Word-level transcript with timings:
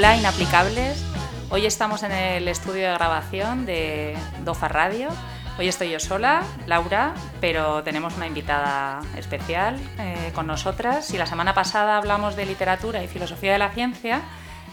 Hola, 0.00 0.16
inaplicables. 0.16 1.04
Hoy 1.50 1.66
estamos 1.66 2.02
en 2.02 2.12
el 2.12 2.48
estudio 2.48 2.86
de 2.86 2.94
grabación 2.94 3.66
de 3.66 4.16
Dofa 4.46 4.66
Radio. 4.66 5.10
Hoy 5.58 5.68
estoy 5.68 5.90
yo 5.90 6.00
sola, 6.00 6.42
Laura, 6.66 7.12
pero 7.42 7.82
tenemos 7.82 8.16
una 8.16 8.26
invitada 8.26 9.02
especial 9.18 9.78
eh, 9.98 10.32
con 10.34 10.46
nosotras. 10.46 11.06
Si 11.06 11.18
la 11.18 11.26
semana 11.26 11.52
pasada 11.52 11.98
hablamos 11.98 12.34
de 12.34 12.46
literatura 12.46 13.04
y 13.04 13.08
filosofía 13.08 13.52
de 13.52 13.58
la 13.58 13.72
ciencia, 13.72 14.22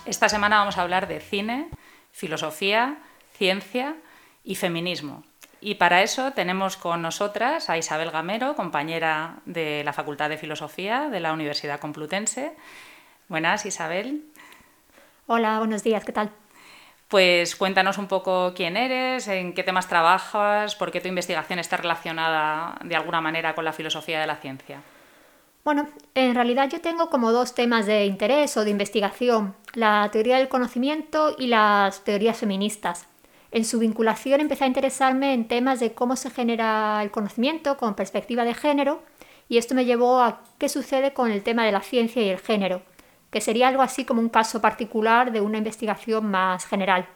esta 0.06 0.30
semana 0.30 0.60
vamos 0.60 0.78
a 0.78 0.84
hablar 0.84 1.10
de 1.10 1.20
cine, 1.20 1.68
filosofía, 2.14 3.00
ciencia 3.34 3.98
y 4.46 4.56
feminismo. 4.56 5.26
Y 5.60 5.76
para 5.76 6.04
eso 6.04 6.32
tenemos 6.32 6.78
con 6.78 7.02
nosotras 7.02 7.70
a 7.70 7.78
Isabel 7.78 8.12
Gamero, 8.12 8.56
compañera 8.56 9.40
de 9.44 9.84
la 9.84 9.92
Facultad 9.92 10.30
de 10.30 10.38
Filosofía 10.38 11.10
de 11.10 11.20
la 11.20 11.34
Universidad 11.34 11.82
Complutense. 11.82 12.54
Buenas, 13.28 13.66
Isabel. 13.66 14.24
Hola, 15.30 15.60
buenos 15.60 15.84
días, 15.84 16.06
¿qué 16.06 16.14
tal? 16.14 16.32
Pues 17.10 17.58
cuéntanos 17.58 17.98
un 17.98 18.08
poco 18.08 18.54
quién 18.56 18.78
eres, 18.78 19.28
en 19.28 19.54
qué 19.54 19.62
temas 19.62 19.90
trabajas, 19.90 20.78
por 20.78 20.90
qué 20.90 21.02
tu 21.02 21.10
investigación 21.10 21.60
está 21.60 21.76
relacionada 21.76 22.78
de 22.86 22.96
alguna 22.96 23.20
manera 23.20 23.54
con 23.54 23.66
la 23.66 23.74
filosofía 23.74 24.22
de 24.22 24.28
la 24.28 24.38
ciencia. 24.38 24.82
Bueno, 25.66 25.90
en 26.16 26.34
realidad 26.34 26.70
yo 26.70 26.80
tengo 26.80 27.10
como 27.10 27.34
dos 27.34 27.56
temas 27.56 27.86
de 27.86 28.06
interés 28.06 28.56
o 28.56 28.64
de 28.64 28.70
investigación, 28.70 29.54
la 29.74 30.08
teoría 30.14 30.38
del 30.38 30.48
conocimiento 30.48 31.36
y 31.38 31.48
las 31.48 32.06
teorías 32.06 32.38
feministas. 32.38 33.06
En 33.52 33.66
su 33.66 33.80
vinculación 33.80 34.40
empecé 34.40 34.64
a 34.64 34.68
interesarme 34.68 35.34
en 35.34 35.50
temas 35.50 35.82
de 35.82 35.92
cómo 35.94 36.16
se 36.16 36.30
genera 36.30 37.04
el 37.04 37.12
conocimiento 37.12 37.76
con 37.76 37.96
perspectiva 37.96 38.46
de 38.46 38.54
género 38.54 39.04
y 39.50 39.58
esto 39.58 39.76
me 39.76 39.84
llevó 39.84 40.22
a 40.22 40.40
qué 40.58 40.70
sucede 40.70 41.12
con 41.12 41.32
el 41.32 41.44
tema 41.44 41.66
de 41.66 41.74
la 41.74 41.82
ciencia 41.82 42.22
y 42.22 42.30
el 42.30 42.40
género 42.40 42.82
que 43.30 43.42
sería 43.42 43.68
algo 43.68 43.82
así 43.82 44.06
como 44.06 44.22
un 44.22 44.30
caso 44.30 44.62
particular 44.62 45.32
de 45.32 45.42
una 45.42 45.58
investigación 45.58 46.30
más 46.30 46.66
general. 46.66 47.08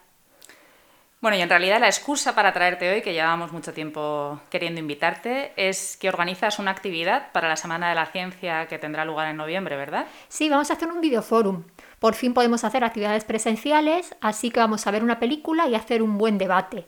Bueno, 1.22 1.38
y 1.38 1.42
en 1.42 1.50
realidad 1.50 1.80
la 1.80 1.86
excusa 1.86 2.34
para 2.34 2.52
traerte 2.52 2.92
hoy, 2.92 3.04
que 3.04 3.14
llevamos 3.14 3.52
mucho 3.52 3.73
tiempo 3.73 4.42
queriendo 4.50 4.80
invitarte, 4.80 5.54
es 5.56 5.95
que 5.95 6.09
organizas 6.09 6.58
una 6.58 6.72
actividad 6.72 7.32
para 7.32 7.48
la 7.48 7.58
Semana 7.58 7.89
de 7.89 7.95
la 7.95 8.08
Ciencia 8.08 8.67
que 8.67 8.80
tendrá 8.80 9.06
lugar 9.06 9.28
en 9.28 9.38
noviembre, 9.38 9.78
¿verdad? 9.78 10.08
Sí, 10.30 10.50
vamos 10.50 10.72
a 10.72 10.73
hacer 10.73 10.88
un 10.88 11.00
videoforum. 11.00 11.66
Por 12.00 12.16
fin 12.16 12.34
podemos 12.34 12.64
hacer 12.64 12.84
actividades 12.84 13.23
presenciales, 13.23 14.16
así 14.20 14.50
que 14.50 14.62
vamos 14.62 14.88
a 14.88 14.92
ver 14.92 15.04
una 15.04 15.20
película 15.20 15.67
y 15.67 15.76
hacer 15.76 16.02
un 16.02 16.17
buen 16.17 16.39
debate. 16.39 16.88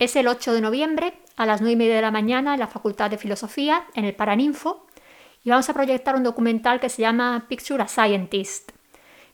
Es 0.00 0.16
el 0.16 0.26
8 0.26 0.52
de 0.52 0.62
noviembre 0.62 1.14
a 1.36 1.46
las 1.46 1.60
9 1.60 1.72
y 1.72 1.76
media 1.76 1.94
de 1.94 2.02
la 2.02 2.10
mañana 2.10 2.54
en 2.54 2.60
la 2.60 2.66
Facultad 2.66 3.08
de 3.08 3.18
Filosofía, 3.18 3.84
en 3.94 4.04
el 4.04 4.16
Paraninfo, 4.16 4.84
y 5.44 5.50
vamos 5.50 5.68
a 5.68 5.74
proyectar 5.74 6.16
un 6.16 6.22
documental 6.22 6.80
que 6.80 6.88
se 6.88 7.02
llama 7.02 7.44
Picture 7.48 7.82
a 7.82 7.88
Scientist, 7.88 8.70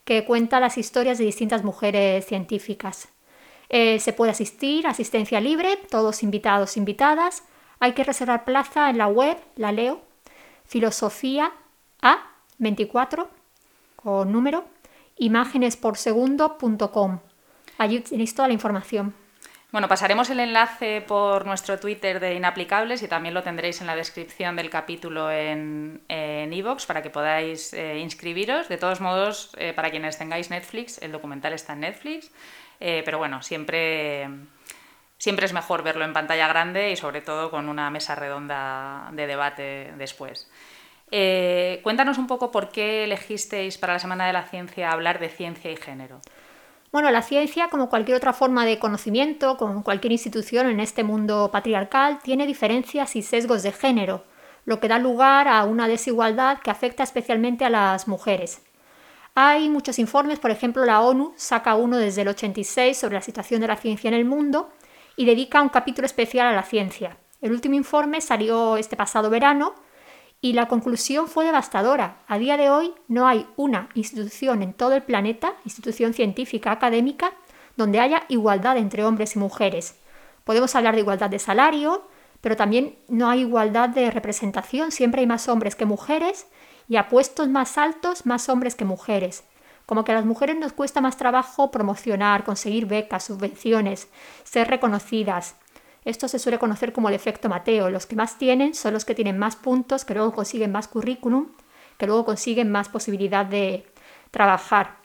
que 0.04 0.24
cuenta 0.24 0.58
las 0.60 0.78
historias 0.78 1.18
de 1.18 1.24
distintas 1.24 1.64
mujeres 1.64 2.24
científicas. 2.26 3.08
Eh, 3.68 3.98
se 3.98 4.12
puede 4.12 4.30
asistir, 4.30 4.86
asistencia 4.86 5.40
libre, 5.40 5.76
todos 5.90 6.22
invitados, 6.22 6.76
invitadas. 6.76 7.42
Hay 7.80 7.90
que 7.92 8.04
reservar 8.04 8.44
plaza 8.44 8.88
en 8.90 8.98
la 8.98 9.08
web, 9.08 9.36
la 9.56 9.72
leo, 9.72 10.02
filosofía 10.64 11.50
A24 12.02 13.26
con 13.96 14.30
número, 14.30 14.64
imágenesporsegundo.com. 15.16 17.18
Allí 17.78 18.00
tenéis 18.00 18.34
toda 18.34 18.48
la 18.48 18.54
información. 18.54 19.14
Bueno, 19.72 19.88
pasaremos 19.88 20.30
el 20.30 20.38
enlace 20.38 21.00
por 21.00 21.44
nuestro 21.44 21.80
Twitter 21.80 22.20
de 22.20 22.34
Inaplicables 22.34 23.02
y 23.02 23.08
también 23.08 23.34
lo 23.34 23.42
tendréis 23.42 23.80
en 23.80 23.88
la 23.88 23.96
descripción 23.96 24.54
del 24.54 24.70
capítulo 24.70 25.30
en 25.30 26.02
Evox 26.08 26.86
para 26.86 27.02
que 27.02 27.10
podáis 27.10 27.72
eh, 27.72 27.98
inscribiros. 27.98 28.68
De 28.68 28.78
todos 28.78 29.00
modos, 29.00 29.50
eh, 29.58 29.72
para 29.74 29.90
quienes 29.90 30.18
tengáis 30.18 30.50
Netflix, 30.50 31.02
el 31.02 31.10
documental 31.10 31.52
está 31.52 31.72
en 31.72 31.80
Netflix, 31.80 32.30
eh, 32.78 33.02
pero 33.04 33.18
bueno, 33.18 33.42
siempre, 33.42 34.28
siempre 35.18 35.46
es 35.46 35.52
mejor 35.52 35.82
verlo 35.82 36.04
en 36.04 36.12
pantalla 36.12 36.46
grande 36.46 36.92
y 36.92 36.96
sobre 36.96 37.20
todo 37.20 37.50
con 37.50 37.68
una 37.68 37.90
mesa 37.90 38.14
redonda 38.14 39.10
de 39.12 39.26
debate 39.26 39.92
después. 39.98 40.48
cuéntanos 41.82 42.18
un 42.18 42.28
poco 42.28 42.52
por 42.52 42.70
qué 42.70 43.02
elegisteis 43.02 43.78
para 43.78 43.94
la 43.94 43.98
Semana 43.98 44.28
de 44.28 44.32
la 44.32 44.44
Ciencia 44.44 44.92
hablar 44.92 45.18
de 45.18 45.28
ciencia 45.28 45.72
y 45.72 45.76
género. 45.76 46.20
Bueno, 46.92 47.10
la 47.10 47.22
ciencia, 47.22 47.68
como 47.68 47.88
cualquier 47.88 48.16
otra 48.16 48.32
forma 48.32 48.64
de 48.64 48.78
conocimiento, 48.78 49.56
como 49.56 49.82
cualquier 49.82 50.12
institución 50.12 50.68
en 50.68 50.80
este 50.80 51.02
mundo 51.02 51.50
patriarcal, 51.52 52.20
tiene 52.22 52.46
diferencias 52.46 53.16
y 53.16 53.22
sesgos 53.22 53.62
de 53.62 53.72
género, 53.72 54.24
lo 54.64 54.78
que 54.80 54.88
da 54.88 54.98
lugar 54.98 55.48
a 55.48 55.64
una 55.64 55.88
desigualdad 55.88 56.58
que 56.58 56.70
afecta 56.70 57.02
especialmente 57.02 57.64
a 57.64 57.70
las 57.70 58.08
mujeres. 58.08 58.62
Hay 59.34 59.68
muchos 59.68 59.98
informes, 59.98 60.38
por 60.38 60.50
ejemplo, 60.50 60.84
la 60.84 61.02
ONU 61.02 61.34
saca 61.36 61.74
uno 61.74 61.98
desde 61.98 62.22
el 62.22 62.28
86 62.28 62.96
sobre 62.96 63.16
la 63.16 63.20
situación 63.20 63.60
de 63.60 63.66
la 63.66 63.76
ciencia 63.76 64.08
en 64.08 64.14
el 64.14 64.24
mundo 64.24 64.70
y 65.16 65.26
dedica 65.26 65.60
un 65.60 65.68
capítulo 65.68 66.06
especial 66.06 66.46
a 66.46 66.52
la 66.52 66.62
ciencia. 66.62 67.18
El 67.42 67.52
último 67.52 67.74
informe 67.74 68.20
salió 68.20 68.76
este 68.76 68.96
pasado 68.96 69.28
verano 69.28 69.74
y 70.46 70.52
la 70.52 70.68
conclusión 70.68 71.26
fue 71.26 71.44
devastadora. 71.44 72.18
A 72.28 72.38
día 72.38 72.56
de 72.56 72.70
hoy 72.70 72.94
no 73.08 73.26
hay 73.26 73.48
una 73.56 73.88
institución 73.94 74.62
en 74.62 74.74
todo 74.74 74.94
el 74.94 75.02
planeta, 75.02 75.54
institución 75.64 76.14
científica 76.14 76.70
académica, 76.70 77.32
donde 77.76 77.98
haya 77.98 78.22
igualdad 78.28 78.76
entre 78.76 79.04
hombres 79.04 79.34
y 79.34 79.40
mujeres. 79.40 79.96
Podemos 80.44 80.76
hablar 80.76 80.94
de 80.94 81.00
igualdad 81.00 81.30
de 81.30 81.40
salario, 81.40 82.06
pero 82.40 82.54
también 82.54 82.96
no 83.08 83.28
hay 83.28 83.40
igualdad 83.40 83.88
de 83.88 84.08
representación. 84.12 84.92
Siempre 84.92 85.22
hay 85.22 85.26
más 85.26 85.48
hombres 85.48 85.74
que 85.74 85.84
mujeres 85.84 86.46
y 86.88 86.94
a 86.94 87.08
puestos 87.08 87.48
más 87.48 87.76
altos 87.76 88.24
más 88.24 88.48
hombres 88.48 88.76
que 88.76 88.84
mujeres. 88.84 89.42
Como 89.84 90.04
que 90.04 90.12
a 90.12 90.14
las 90.14 90.26
mujeres 90.26 90.56
nos 90.56 90.72
cuesta 90.72 91.00
más 91.00 91.16
trabajo 91.16 91.72
promocionar, 91.72 92.44
conseguir 92.44 92.86
becas, 92.86 93.24
subvenciones, 93.24 94.06
ser 94.44 94.68
reconocidas. 94.68 95.56
Esto 96.06 96.28
se 96.28 96.38
suele 96.38 96.60
conocer 96.60 96.92
como 96.92 97.08
el 97.08 97.16
efecto 97.16 97.48
Mateo. 97.48 97.90
Los 97.90 98.06
que 98.06 98.14
más 98.14 98.38
tienen 98.38 98.74
son 98.74 98.94
los 98.94 99.04
que 99.04 99.16
tienen 99.16 99.38
más 99.38 99.56
puntos, 99.56 100.04
que 100.04 100.14
luego 100.14 100.32
consiguen 100.32 100.70
más 100.70 100.86
currículum, 100.86 101.48
que 101.98 102.06
luego 102.06 102.24
consiguen 102.24 102.70
más 102.70 102.88
posibilidad 102.88 103.44
de 103.44 103.84
trabajar. 104.30 104.98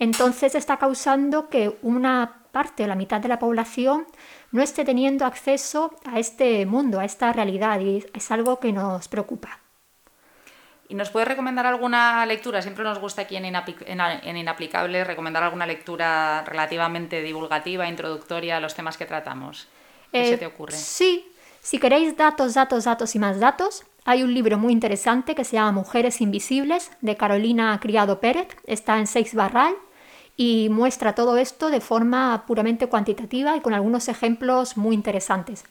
Entonces 0.00 0.56
está 0.56 0.76
causando 0.78 1.48
que 1.48 1.78
una 1.82 2.42
parte 2.50 2.88
la 2.88 2.96
mitad 2.96 3.20
de 3.20 3.28
la 3.28 3.38
población 3.38 4.08
no 4.50 4.60
esté 4.60 4.84
teniendo 4.84 5.24
acceso 5.24 5.94
a 6.04 6.18
este 6.18 6.66
mundo, 6.66 6.98
a 6.98 7.04
esta 7.04 7.32
realidad, 7.32 7.78
y 7.78 8.04
es 8.12 8.30
algo 8.32 8.58
que 8.58 8.72
nos 8.72 9.06
preocupa. 9.06 9.60
¿Y 10.88 10.96
nos 10.96 11.10
puede 11.10 11.26
recomendar 11.26 11.64
alguna 11.64 12.26
lectura? 12.26 12.60
Siempre 12.60 12.82
nos 12.82 12.98
gusta 12.98 13.22
aquí 13.22 13.36
en, 13.36 13.46
Inaplicable 13.46 15.04
recomendar 15.04 15.44
alguna 15.44 15.64
lectura 15.64 16.42
relativamente 16.44 17.22
divulgativa, 17.22 17.86
introductoria 17.86 18.56
a 18.56 18.60
los 18.60 18.74
temas 18.74 18.96
que 18.96 19.06
tratamos. 19.06 19.68
¿Qué 20.12 20.24
se 20.26 20.34
eh, 20.34 20.38
te 20.38 20.46
ocurre? 20.46 20.76
Sí, 20.76 21.32
si 21.60 21.78
queréis 21.78 22.16
datos, 22.16 22.54
datos, 22.54 22.84
datos 22.84 23.14
y 23.14 23.18
más 23.18 23.40
datos, 23.40 23.84
hay 24.04 24.22
un 24.22 24.34
libro 24.34 24.58
muy 24.58 24.72
interesante 24.72 25.34
que 25.34 25.44
se 25.44 25.52
llama 25.54 25.72
Mujeres 25.72 26.20
Invisibles 26.20 26.90
de 27.00 27.16
Carolina 27.16 27.78
Criado 27.80 28.20
Pérez, 28.20 28.48
está 28.66 28.98
en 28.98 29.06
Seix 29.06 29.34
Barral 29.34 29.74
y 30.36 30.68
muestra 30.70 31.14
todo 31.14 31.36
esto 31.36 31.70
de 31.70 31.80
forma 31.80 32.44
puramente 32.46 32.88
cuantitativa 32.88 33.56
y 33.56 33.60
con 33.60 33.74
algunos 33.74 34.08
ejemplos 34.08 34.76
muy 34.76 34.94
interesantes. 34.94 35.64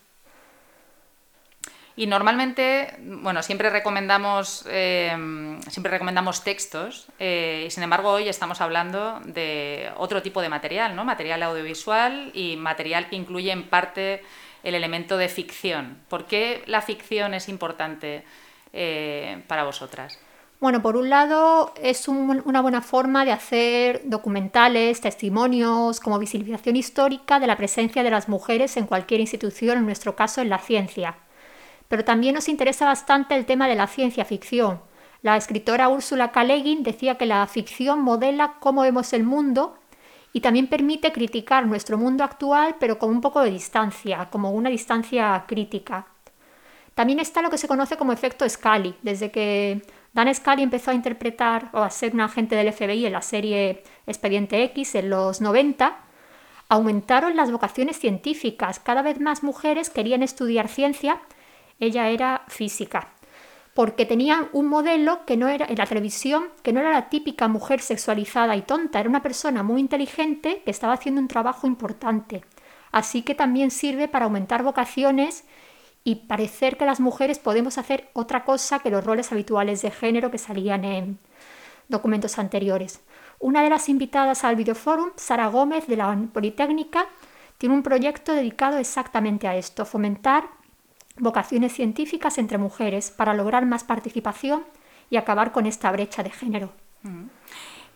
Y 1.94 2.06
normalmente, 2.06 2.94
bueno, 3.00 3.42
siempre 3.42 3.68
recomendamos, 3.68 4.64
eh, 4.68 5.58
siempre 5.68 5.92
recomendamos 5.92 6.42
textos 6.42 7.08
eh, 7.18 7.64
y 7.66 7.70
sin 7.70 7.82
embargo 7.82 8.10
hoy 8.10 8.28
estamos 8.28 8.62
hablando 8.62 9.20
de 9.26 9.90
otro 9.98 10.22
tipo 10.22 10.40
de 10.40 10.48
material, 10.48 10.96
¿no? 10.96 11.04
Material 11.04 11.42
audiovisual 11.42 12.30
y 12.32 12.56
material 12.56 13.10
que 13.10 13.16
incluye 13.16 13.52
en 13.52 13.68
parte 13.68 14.22
el 14.62 14.74
elemento 14.74 15.18
de 15.18 15.28
ficción. 15.28 15.98
¿Por 16.08 16.26
qué 16.26 16.62
la 16.66 16.80
ficción 16.80 17.34
es 17.34 17.50
importante 17.50 18.24
eh, 18.72 19.42
para 19.46 19.64
vosotras? 19.64 20.18
Bueno, 20.60 20.80
por 20.80 20.96
un 20.96 21.10
lado 21.10 21.74
es 21.82 22.06
una 22.06 22.62
buena 22.62 22.80
forma 22.82 23.24
de 23.24 23.32
hacer 23.32 24.02
documentales, 24.04 25.00
testimonios, 25.00 25.98
como 25.98 26.20
visibilización 26.20 26.76
histórica 26.76 27.40
de 27.40 27.48
la 27.48 27.56
presencia 27.56 28.04
de 28.04 28.10
las 28.10 28.28
mujeres 28.28 28.76
en 28.76 28.86
cualquier 28.86 29.20
institución, 29.20 29.78
en 29.78 29.84
nuestro 29.84 30.14
caso 30.14 30.40
en 30.40 30.48
la 30.48 30.58
ciencia 30.58 31.16
pero 31.92 32.06
también 32.06 32.34
nos 32.34 32.48
interesa 32.48 32.86
bastante 32.86 33.36
el 33.36 33.44
tema 33.44 33.68
de 33.68 33.74
la 33.74 33.86
ciencia 33.86 34.24
ficción. 34.24 34.80
La 35.20 35.36
escritora 35.36 35.90
Úrsula 35.90 36.32
K. 36.32 36.42
decía 36.78 37.16
que 37.16 37.26
la 37.26 37.46
ficción 37.46 38.00
modela 38.00 38.54
cómo 38.60 38.80
vemos 38.80 39.12
el 39.12 39.24
mundo 39.24 39.76
y 40.32 40.40
también 40.40 40.68
permite 40.68 41.12
criticar 41.12 41.66
nuestro 41.66 41.98
mundo 41.98 42.24
actual, 42.24 42.76
pero 42.80 42.98
con 42.98 43.10
un 43.10 43.20
poco 43.20 43.42
de 43.42 43.50
distancia, 43.50 44.30
como 44.30 44.52
una 44.52 44.70
distancia 44.70 45.44
crítica. 45.46 46.06
También 46.94 47.18
está 47.18 47.42
lo 47.42 47.50
que 47.50 47.58
se 47.58 47.68
conoce 47.68 47.98
como 47.98 48.14
efecto 48.14 48.48
Scully. 48.48 48.94
Desde 49.02 49.30
que 49.30 49.82
Dan 50.14 50.34
Scully 50.34 50.62
empezó 50.62 50.92
a 50.92 50.94
interpretar 50.94 51.68
o 51.74 51.80
a 51.80 51.90
ser 51.90 52.14
un 52.14 52.22
agente 52.22 52.56
del 52.56 52.72
FBI 52.72 53.04
en 53.04 53.12
la 53.12 53.20
serie 53.20 53.82
Expediente 54.06 54.62
X 54.62 54.94
en 54.94 55.10
los 55.10 55.42
90, 55.42 55.94
aumentaron 56.70 57.36
las 57.36 57.52
vocaciones 57.52 57.98
científicas. 57.98 58.80
Cada 58.80 59.02
vez 59.02 59.20
más 59.20 59.42
mujeres 59.42 59.90
querían 59.90 60.22
estudiar 60.22 60.68
ciencia 60.68 61.20
ella 61.80 62.08
era 62.08 62.42
física. 62.48 63.08
porque 63.74 64.04
tenían 64.04 64.48
un 64.52 64.66
modelo 64.68 65.24
que 65.24 65.36
no 65.36 65.48
era 65.48 65.66
en 65.66 65.78
la 65.78 65.86
televisión, 65.86 66.44
que 66.62 66.72
no 66.72 66.80
era 66.80 66.90
la 66.90 67.08
típica 67.08 67.48
mujer 67.48 67.80
sexualizada 67.80 68.54
y 68.56 68.62
tonta, 68.62 69.00
era 69.00 69.08
una 69.08 69.22
persona 69.22 69.62
muy 69.62 69.80
inteligente 69.80 70.62
que 70.64 70.70
estaba 70.70 70.92
haciendo 70.92 71.20
un 71.20 71.28
trabajo 71.28 71.66
importante. 71.66 72.44
Así 72.90 73.22
que 73.22 73.34
también 73.34 73.70
sirve 73.70 74.08
para 74.08 74.26
aumentar 74.26 74.62
vocaciones 74.62 75.44
y 76.04 76.16
parecer 76.26 76.76
que 76.76 76.84
las 76.84 77.00
mujeres 77.00 77.38
podemos 77.38 77.78
hacer 77.78 78.10
otra 78.12 78.44
cosa 78.44 78.80
que 78.80 78.90
los 78.90 79.04
roles 79.04 79.32
habituales 79.32 79.80
de 79.80 79.90
género 79.90 80.30
que 80.30 80.38
salían 80.38 80.84
en 80.84 81.18
documentos 81.88 82.38
anteriores. 82.38 83.00
Una 83.38 83.62
de 83.62 83.70
las 83.70 83.88
invitadas 83.88 84.44
al 84.44 84.56
videoforum, 84.56 85.10
Sara 85.16 85.46
Gómez 85.46 85.86
de 85.86 85.96
la 85.96 86.14
Politécnica, 86.32 87.06
tiene 87.56 87.74
un 87.74 87.82
proyecto 87.82 88.34
dedicado 88.34 88.78
exactamente 88.78 89.48
a 89.48 89.56
esto, 89.56 89.86
fomentar 89.86 90.50
vocaciones 91.16 91.72
científicas 91.72 92.38
entre 92.38 92.58
mujeres 92.58 93.10
para 93.10 93.34
lograr 93.34 93.66
más 93.66 93.84
participación 93.84 94.64
y 95.10 95.16
acabar 95.16 95.52
con 95.52 95.66
esta 95.66 95.90
brecha 95.92 96.22
de 96.22 96.30
género. 96.30 96.72
Mm. 97.02 97.26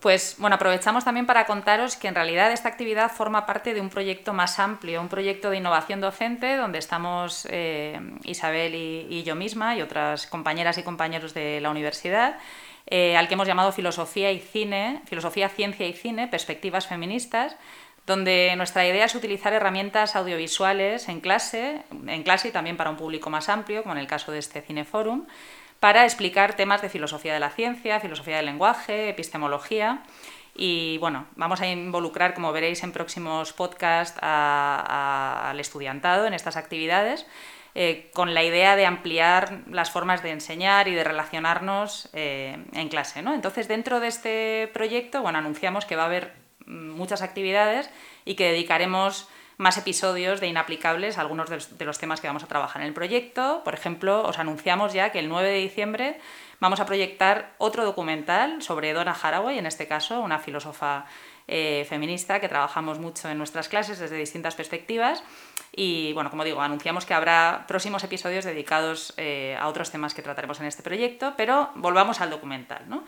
Pues 0.01 0.37
bueno, 0.39 0.57
aprovechamos 0.57 1.05
también 1.05 1.27
para 1.27 1.47
contaros 1.47 1.97
que 1.97 2.07
en 2.07 2.15
realidad 2.15 2.53
esta 2.53 2.69
actividad 2.69 3.11
forma 3.11 3.47
parte 3.47 3.73
de 3.73 3.81
un 3.81 3.89
proyecto 3.89 4.35
más 4.35 4.59
amplio, 4.59 5.01
un 5.01 5.09
proyecto 5.09 5.51
de 5.51 5.57
innovación 5.57 6.01
docente 6.01 6.57
donde 6.57 6.79
estamos 6.79 7.47
eh, 7.51 7.99
Isabel 8.25 8.75
y, 8.75 9.23
yo 9.25 9.35
misma 9.35 9.75
y 9.75 9.83
otras 9.83 10.27
compañeras 10.27 10.77
y 10.79 10.83
compañeros 10.83 11.33
de 11.33 11.61
la 11.61 11.71
universidad, 11.71 12.39
eh, 12.87 13.17
al 13.17 13.27
que 13.27 13.35
hemos 13.35 13.49
llamado 13.49 13.73
Filosofía 13.73 14.31
y 14.31 14.39
Cine, 14.39 15.03
Filosofía, 15.07 15.49
Ciencia 15.49 15.87
y 15.89 15.95
Cine, 15.95 16.29
Perspectivas 16.29 16.87
Feministas, 16.87 17.57
donde 18.07 18.55
nuestra 18.57 18.87
idea 18.87 19.05
es 19.05 19.15
utilizar 19.15 19.53
herramientas 19.53 20.15
audiovisuales 20.15 21.09
en 21.09 21.21
clase, 21.21 21.83
en 22.07 22.23
clase 22.23 22.49
y 22.49 22.51
también 22.53 22.77
para 22.77 22.91
un 22.91 22.97
público 22.97 23.31
más 23.31 23.49
amplio, 23.49 23.83
como 23.83 23.95
en 23.95 24.01
el 24.01 24.07
caso 24.07 24.31
de 24.31 24.39
este 24.39 24.63
Cineforum, 24.63 25.27
para 25.81 26.05
explicar 26.05 26.55
temas 26.55 26.83
de 26.83 26.89
filosofía 26.89 27.35
de 27.35 27.41
la 27.41 27.51
ciencia, 27.51 27.99
filosofía 27.99 28.37
del 28.37 28.47
lenguaje, 28.47 29.09
epistemología. 29.09 30.05
Y 30.55 30.99
bueno, 30.99 31.27
vamos 31.35 31.61
a 31.61 31.67
involucrar, 31.67 32.33
como 32.33 32.53
veréis 32.53 32.83
en 32.83 32.93
próximos 32.93 33.53
podcasts, 33.53 34.19
al 34.23 35.59
estudiantado 35.61 36.27
en 36.27 36.33
estas 36.33 36.57
actividades, 36.57 37.27
eh, 37.75 38.09
con 38.15 38.33
la 38.33 38.43
idea 38.43 38.75
de 38.77 38.87
ampliar 38.87 39.65
las 39.71 39.91
formas 39.91 40.23
de 40.23 40.31
enseñar 40.31 40.89
y 40.89 40.95
de 40.95 41.05
relacionarnos 41.05 42.09
eh, 42.15 42.57
en 42.73 42.89
clase. 42.89 43.21
¿no? 43.21 43.35
Entonces, 43.35 43.69
dentro 43.69 44.01
de 44.01 44.07
este 44.07 44.71
proyecto, 44.73 45.21
bueno, 45.21 45.39
anunciamos 45.39 45.85
que 45.85 45.97
va 45.97 46.05
a 46.05 46.07
haber 46.07 46.46
muchas 46.67 47.23
actividades 47.23 47.91
y 48.25 48.35
que 48.35 48.51
dedicaremos 48.51 49.29
más 49.59 49.79
episodios 49.79 50.41
de 50.41 50.49
Inaplicables 50.49 51.17
a 51.17 51.23
algunos 51.23 51.49
de 51.49 51.85
los, 51.87 51.99
temas 51.99 52.21
que 52.21 52.27
vamos 52.27 52.43
a 52.43 52.47
trabajar 52.47 52.83
en 52.83 52.89
el 52.89 52.95
proyecto. 52.95 53.63
Por 53.65 53.75
ejemplo, 53.75 54.23
os 54.23 54.39
anunciamos 54.39 54.93
ya 54.93 55.11
que 55.11 55.19
el 55.19 55.29
9 55.29 55.49
de 55.49 55.59
diciembre 55.59 56.21
vamos 56.61 56.81
a 56.81 56.87
proyectar 56.87 57.55
otro 57.59 57.85
documental 57.85 58.61
sobre 58.63 58.93
Donna 58.93 59.17
Haraway, 59.21 59.59
en 59.59 59.67
este 59.67 59.87
caso, 59.87 60.21
una 60.21 60.39
filósofa 60.39 61.07
eh, 61.49 61.87
feminista 61.89 62.41
que 62.41 62.49
trabajamos 62.49 62.99
mucho 62.99 63.31
en 63.31 63.39
nuestras 63.39 63.69
clases 63.69 63.99
desde 63.99 64.17
distintas 64.17 64.55
perspectivas. 64.55 65.23
Y 65.75 66.13
bueno, 66.13 66.31
como 66.31 66.45
digo, 66.45 66.61
anunciamos 66.61 67.07
que 67.07 67.15
habrá 67.15 67.65
próximos 67.67 68.03
episodios 68.05 68.45
dedicados 68.45 69.15
eh, 69.17 69.57
a 69.59 69.69
otros 69.69 69.91
temas 69.91 70.13
que 70.13 70.23
trataremos 70.23 70.61
en 70.61 70.67
este 70.67 70.83
proyecto, 70.83 71.35
pero 71.37 71.71
volvamos 71.75 72.21
al 72.21 72.31
documental. 72.31 72.85
¿no? 72.89 73.05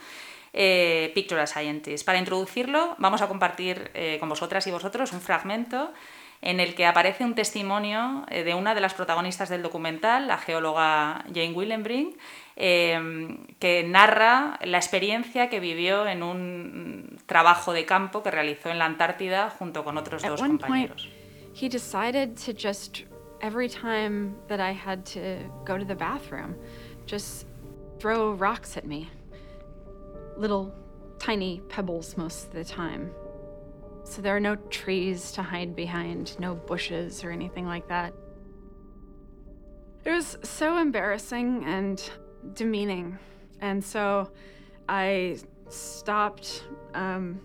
Eh, 0.52 1.12
Picture 1.14 1.40
a 1.40 1.46
Scientist. 1.46 2.04
Para 2.06 2.18
introducirlo, 2.18 2.96
vamos 2.98 3.22
a 3.22 3.28
compartir 3.28 3.90
con 4.18 4.28
vosotras 4.28 4.66
y 4.66 4.70
vosotros 4.70 5.12
un 5.12 5.20
fragmento 5.20 5.92
en 6.40 6.60
el 6.60 6.74
que 6.74 6.86
aparece 6.86 7.24
un 7.24 7.34
testimonio 7.34 8.24
eh, 8.28 8.44
de 8.44 8.54
una 8.54 8.74
de 8.74 8.80
las 8.80 8.94
protagonistas 8.94 9.48
del 9.48 9.62
documental, 9.62 10.28
la 10.28 10.38
geóloga 10.38 11.24
Jane 11.34 11.52
Willenbrink, 11.52 12.16
em, 12.56 13.46
que 13.58 13.82
narra 13.82 14.58
la 14.62 14.78
experiencia 14.78 15.48
que 15.48 15.58
vivió 15.58 16.06
en 16.06 16.22
un 16.22 17.18
trabajo 17.26 17.72
de 17.72 17.84
campo 17.84 18.22
que 18.22 18.30
realizó 18.30 18.70
en 18.70 18.78
la 18.78 18.84
Antártida 18.84 19.50
junto 19.50 19.84
con 19.84 19.98
otros 19.98 20.22
dos 20.22 20.40
compañeros. 20.40 21.08
he 21.54 21.68
decided 21.68 22.36
to 22.36 22.52
just 22.52 23.04
every 23.40 23.68
time 23.68 24.36
that 24.46 24.60
I 24.60 24.70
had 24.70 25.04
to 25.06 25.38
go 25.64 25.76
to 25.76 25.84
the 25.84 25.96
bathroom, 25.96 26.54
just 27.04 27.46
throw 27.98 28.32
rocks 28.32 28.76
at 28.76 28.84
me. 28.84 29.08
Little 30.38 30.72
tiny 31.18 31.60
pebbles 31.68 32.16
most 32.16 32.46
of 32.46 32.52
the 32.52 32.64
time. 32.64 33.10
So 34.04 34.22
there 34.22 34.34
are 34.34 34.40
no 34.40 34.56
trees 34.56 35.32
to 35.32 35.42
hide 35.42 35.76
behind, 35.76 36.38
no 36.38 36.54
bushes 36.54 37.24
or 37.24 37.30
anything 37.30 37.66
like 37.66 37.88
that. 37.88 38.14
It 40.04 40.12
was 40.12 40.38
so 40.42 40.78
embarrassing 40.78 41.64
and 41.66 42.02
demeaning. 42.54 43.18
And 43.60 43.84
so 43.84 44.30
I 44.88 45.38
stopped 45.68 46.64
um, 46.94 47.40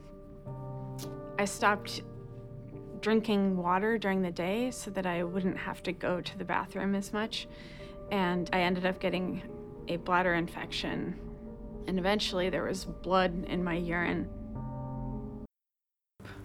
I 1.37 1.45
stopped 1.45 2.03
drinking 3.01 3.57
water 3.57 3.97
during 3.97 4.21
the 4.21 4.31
day 4.31 4.71
so 4.71 4.91
that 4.91 5.05
I 5.05 5.23
wouldn't 5.23 5.57
have 5.57 5.83
to 5.83 5.91
go 5.91 6.21
to 6.21 6.37
the 6.37 6.45
bathroom 6.45 6.95
as 6.95 7.11
much. 7.11 7.47
And 8.11 8.49
I 8.53 8.61
ended 8.61 8.85
up 8.85 8.99
getting 8.99 9.41
a 9.87 9.97
bladder 9.97 10.35
infection. 10.35 11.19
And 11.87 11.99
eventually 11.99 12.49
there 12.49 12.63
was 12.63 12.85
blood 12.85 13.45
in 13.47 13.63
my 13.63 13.75
urine. 13.75 14.29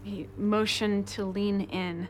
He 0.02 0.29
motioned 0.37 1.06
to 1.08 1.25
lean 1.25 1.62
in. 1.62 2.08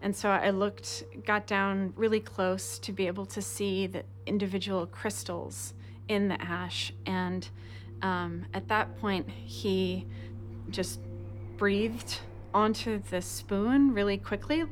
And 0.00 0.14
so 0.14 0.28
I 0.30 0.50
looked, 0.50 1.04
got 1.24 1.46
down 1.46 1.92
really 1.96 2.20
close 2.20 2.78
to 2.80 2.92
be 2.92 3.06
able 3.06 3.26
to 3.26 3.42
see 3.42 3.86
the 3.86 4.04
individual 4.26 4.86
crystals 4.86 5.74
in 6.08 6.28
the 6.28 6.40
ash. 6.40 6.92
And 7.06 7.48
um, 8.02 8.46
at 8.54 8.68
that 8.68 8.96
point, 8.98 9.28
he 9.28 10.06
just 10.70 11.00
breathed 11.56 12.18
onto 12.54 13.02
the 13.10 13.20
spoon 13.20 13.92
really 13.92 14.16
quickly, 14.16 14.64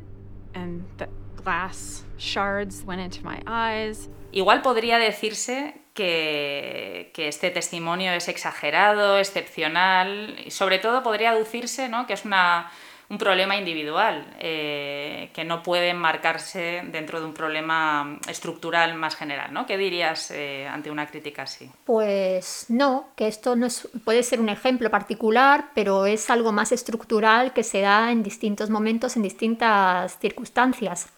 and 0.54 0.84
the 0.98 1.08
glass 1.36 2.04
shards 2.16 2.82
went 2.84 3.00
into 3.00 3.24
my 3.24 3.42
eyes. 3.46 4.08
Igual 4.32 4.62
podría 4.62 4.98
decirse 4.98 5.74
que, 5.96 7.10
este 7.16 7.50
testimonio 7.50 8.12
es 8.12 8.28
exagerado, 8.28 9.18
excepcional, 9.18 10.36
y 10.44 10.52
sobre 10.52 10.78
todo 10.78 11.02
podría 11.02 11.30
aducirse 11.30 11.88
¿no? 11.88 12.06
que 12.06 12.12
es 12.12 12.24
una, 12.24 12.70
un 13.08 13.18
problema 13.18 13.56
individual, 13.56 14.24
eh, 14.38 15.30
que 15.32 15.44
no 15.44 15.62
puede 15.64 15.88
enmarcarse 15.88 16.82
dentro 16.92 17.18
de 17.18 17.26
un 17.26 17.34
problema 17.34 18.20
estructural 18.28 18.94
más 18.94 19.16
general. 19.16 19.52
¿no? 19.52 19.66
¿Qué 19.66 19.76
dirías 19.76 20.30
eh, 20.30 20.68
ante 20.68 20.90
una 20.90 21.06
crítica 21.08 21.42
así? 21.42 21.68
Pues 21.84 22.66
no, 22.68 23.08
que 23.16 23.26
esto 23.26 23.56
no 23.56 23.66
puede 24.04 24.22
ser 24.22 24.40
un 24.40 24.50
ejemplo 24.50 24.90
particular, 24.90 25.70
pero 25.74 26.06
es 26.06 26.30
algo 26.30 26.52
más 26.52 26.70
estructural 26.70 27.52
que 27.52 27.64
se 27.64 27.80
da 27.80 28.12
en 28.12 28.22
distintos 28.22 28.70
momentos, 28.70 29.16
en 29.16 29.22
distintas 29.22 30.18
circunstancias 30.20 31.08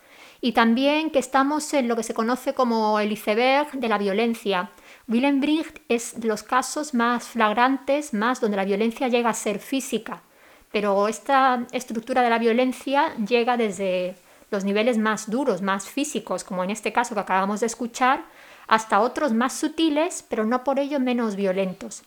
y 0.40 0.52
también 0.52 1.10
que 1.10 1.18
estamos 1.18 1.72
en 1.74 1.88
lo 1.88 1.96
que 1.96 2.02
se 2.02 2.14
conoce 2.14 2.54
como 2.54 3.00
el 3.00 3.12
iceberg 3.12 3.72
de 3.72 3.88
la 3.88 3.98
violencia. 3.98 4.70
Willem 5.08 5.40
Bricht 5.40 5.78
es 5.88 6.20
de 6.20 6.28
los 6.28 6.42
casos 6.42 6.94
más 6.94 7.24
flagrantes, 7.24 8.14
más 8.14 8.40
donde 8.40 8.56
la 8.56 8.64
violencia 8.64 9.08
llega 9.08 9.30
a 9.30 9.34
ser 9.34 9.58
física, 9.58 10.22
pero 10.70 11.08
esta 11.08 11.66
estructura 11.72 12.22
de 12.22 12.30
la 12.30 12.38
violencia 12.38 13.14
llega 13.16 13.56
desde 13.56 14.16
los 14.50 14.64
niveles 14.64 14.96
más 14.96 15.28
duros, 15.28 15.60
más 15.60 15.88
físicos, 15.88 16.44
como 16.44 16.64
en 16.64 16.70
este 16.70 16.92
caso 16.92 17.14
que 17.14 17.20
acabamos 17.20 17.60
de 17.60 17.66
escuchar, 17.66 18.24
hasta 18.66 19.00
otros 19.00 19.32
más 19.32 19.54
sutiles, 19.54 20.24
pero 20.28 20.44
no 20.44 20.62
por 20.62 20.78
ello 20.78 21.00
menos 21.00 21.36
violentos. 21.36 22.02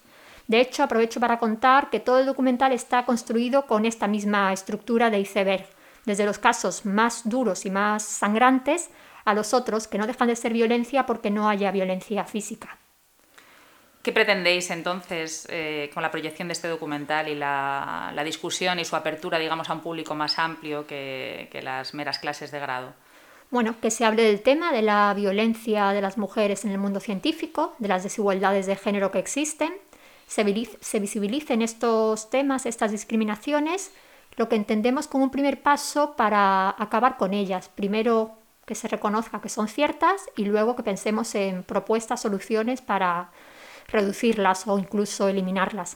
De 0.48 0.60
hecho, 0.60 0.84
aprovecho 0.84 1.20
para 1.20 1.40
contar 1.40 1.90
que 1.90 2.00
todo 2.00 2.20
el 2.20 2.26
documental 2.26 2.72
está 2.72 3.06
construido 3.06 3.68
con 3.68 3.86
esta 3.86 4.08
misma 4.08 4.54
estructura 4.54 5.10
de 5.10 5.20
iceberg 5.20 5.66
desde 6.06 6.26
los 6.26 6.40
casos 6.40 6.86
más 6.86 7.28
duros 7.30 7.66
y 7.66 7.72
más 7.72 8.04
sangrantes 8.04 8.90
a 9.26 9.34
los 9.34 9.54
otros 9.54 9.88
que 9.88 9.98
no 9.98 10.08
dejan 10.08 10.28
de 10.28 10.36
ser 10.36 10.54
violencia 10.54 11.06
porque 11.06 11.30
no 11.30 11.48
haya 11.48 11.72
violencia 11.72 12.26
física. 12.26 12.78
¿Qué 14.02 14.12
pretendéis 14.12 14.72
entonces 14.72 15.48
eh, 15.50 15.92
con 15.94 16.02
la 16.02 16.10
proyección 16.10 16.48
de 16.48 16.54
este 16.54 16.68
documental 16.68 17.28
y 17.28 17.36
la, 17.36 18.20
discusión 18.26 18.80
y 18.80 18.86
su 18.86 18.96
apertura, 18.96 19.38
digamos, 19.38 19.70
a 19.70 19.74
un 19.74 19.82
público 19.82 20.16
más 20.16 20.40
amplio 20.40 20.88
que, 20.88 21.48
las 21.62 21.94
meras 21.94 22.18
clases 22.18 22.52
de 22.52 22.60
grado? 22.60 22.94
Bueno, 23.52 23.76
que 23.80 23.92
se 23.92 24.06
hable 24.06 24.24
del 24.24 24.42
tema 24.42 24.72
de 24.72 24.82
la 24.82 25.14
violencia 25.14 25.90
de 25.90 26.02
las 26.02 26.18
mujeres 26.18 26.66
en 26.66 26.72
el 26.72 26.80
mundo 26.80 27.00
científico, 27.00 27.76
de 27.78 27.90
las 27.90 28.02
desigualdades 28.02 28.66
de 28.66 28.76
género 28.76 29.12
que 29.12 29.20
existen, 29.20 29.74
se, 30.26 30.44
se 30.80 31.00
visibilicen 31.00 31.62
estos 31.62 32.30
temas, 32.32 32.66
estas 32.66 32.92
discriminaciones 32.92 33.92
lo 34.42 34.50
que 34.50 34.56
entendemos 34.56 35.08
como 35.08 35.24
un 35.24 35.30
primer 35.30 35.62
paso 35.62 36.16
para 36.16 36.74
acabar 36.80 37.18
con 37.18 37.32
ellas. 37.36 37.70
Primero 37.70 38.32
que 38.66 38.74
se 38.74 38.88
reconozca 38.88 39.40
que 39.40 39.50
son 39.50 39.68
ciertas 39.68 40.26
y 40.36 40.46
luego 40.46 40.76
que 40.76 40.82
pensemos 40.82 41.36
en 41.36 41.62
propuestas, 41.62 42.24
soluciones 42.24 42.82
para 42.82 43.30
reducirlas 43.88 44.68
o 44.68 44.80
incluso 44.80 45.28
eliminarlas. 45.28 45.96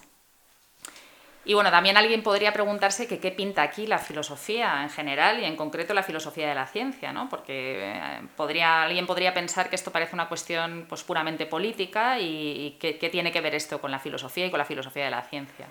Y 1.43 1.55
bueno, 1.55 1.71
también 1.71 1.97
alguien 1.97 2.21
podría 2.21 2.53
preguntarse 2.53 3.07
qué 3.07 3.31
pinta 3.31 3.63
aquí 3.63 3.87
la 3.87 3.97
filosofía 3.97 4.83
en 4.83 4.91
general 4.91 5.39
y 5.39 5.45
en 5.45 5.55
concreto 5.55 5.95
la 5.95 6.03
filosofía 6.03 6.47
de 6.47 6.53
la 6.53 6.67
ciencia, 6.67 7.11
¿no? 7.11 7.27
Porque 7.27 7.93
eh, 7.95 8.21
podría, 8.35 8.83
alguien 8.83 9.07
podría 9.07 9.33
pensar 9.33 9.71
que 9.71 9.75
esto 9.75 9.91
parece 9.91 10.13
una 10.13 10.29
cuestión 10.29 10.85
pues, 10.87 11.03
puramente 11.03 11.47
política 11.47 12.19
y, 12.19 12.77
qué, 12.79 13.09
tiene 13.11 13.31
que 13.31 13.41
ver 13.41 13.55
esto 13.55 13.81
con 13.81 13.89
la 13.89 13.97
filosofía 13.97 14.45
y 14.45 14.51
con 14.51 14.59
la 14.59 14.65
filosofía 14.65 15.05
de 15.05 15.11
la 15.11 15.23
ciencia. 15.23 15.65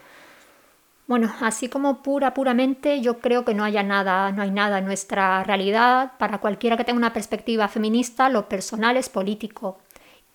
Bueno, 1.07 1.31
así 1.41 1.69
como 1.69 2.03
pura, 2.03 2.33
puramente, 2.33 3.01
yo 3.03 3.19
creo 3.19 3.45
que 3.45 3.53
no 3.53 3.63
haya 3.63 3.83
nada, 3.83 4.33
no 4.33 4.43
hay 4.43 4.51
nada 4.51 4.79
en 4.79 4.87
nuestra 4.87 5.45
realidad. 5.45 6.13
Para 6.19 6.39
cualquiera 6.39 6.79
que 6.79 6.85
tenga 6.85 6.97
una 6.97 7.13
perspectiva 7.13 7.69
feminista, 7.69 8.31
lo 8.31 8.49
personal 8.49 8.97
es 8.97 9.11
político. 9.11 9.79